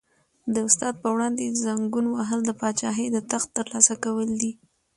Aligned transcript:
د 0.53 0.55
استاد 0.67 0.93
په 1.03 1.07
وړاندې 1.15 1.55
زنګون 1.63 2.05
وهل 2.09 2.39
د 2.45 2.51
پاچاهۍ 2.59 3.07
د 3.11 3.17
تخت 3.31 3.49
تر 3.57 3.65
لاسه 3.73 3.95
کول 4.03 4.29
دي. 4.41 4.51